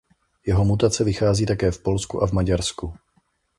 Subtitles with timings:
[0.45, 2.93] Jeho mutace vychází také v Polsku a v Maďarsku.